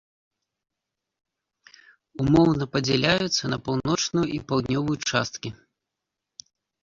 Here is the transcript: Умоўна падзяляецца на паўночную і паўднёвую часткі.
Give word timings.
Умоўна 2.23 2.69
падзяляецца 2.75 3.43
на 3.53 3.57
паўночную 3.67 4.25
і 4.37 4.41
паўднёвую 4.53 4.95
часткі. 5.11 5.49